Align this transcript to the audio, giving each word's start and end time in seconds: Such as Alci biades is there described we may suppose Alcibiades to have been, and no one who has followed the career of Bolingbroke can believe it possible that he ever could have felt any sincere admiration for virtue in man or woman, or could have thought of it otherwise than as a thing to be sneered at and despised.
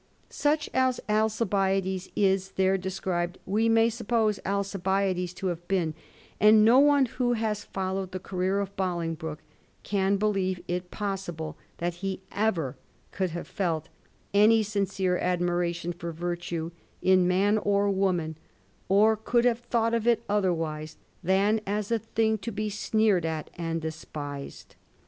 Such 0.31 0.67
as 0.73 0.99
Alci 1.07 1.45
biades 1.47 2.09
is 2.15 2.49
there 2.53 2.75
described 2.75 3.37
we 3.45 3.69
may 3.69 3.87
suppose 3.87 4.39
Alcibiades 4.47 5.31
to 5.35 5.47
have 5.53 5.67
been, 5.67 5.93
and 6.39 6.65
no 6.65 6.79
one 6.79 7.05
who 7.05 7.33
has 7.33 7.63
followed 7.65 8.11
the 8.11 8.19
career 8.19 8.59
of 8.61 8.75
Bolingbroke 8.75 9.43
can 9.83 10.17
believe 10.17 10.59
it 10.67 10.89
possible 10.89 11.55
that 11.77 11.93
he 12.01 12.19
ever 12.31 12.77
could 13.11 13.29
have 13.29 13.47
felt 13.47 13.89
any 14.33 14.63
sincere 14.63 15.19
admiration 15.19 15.93
for 15.93 16.11
virtue 16.11 16.71
in 17.03 17.27
man 17.27 17.59
or 17.59 17.91
woman, 17.91 18.39
or 18.89 19.15
could 19.15 19.45
have 19.45 19.59
thought 19.59 19.93
of 19.93 20.07
it 20.07 20.23
otherwise 20.27 20.97
than 21.23 21.61
as 21.67 21.91
a 21.91 21.99
thing 21.99 22.39
to 22.39 22.51
be 22.51 22.71
sneered 22.71 23.23
at 23.23 23.51
and 23.55 23.81
despised. 23.83 24.73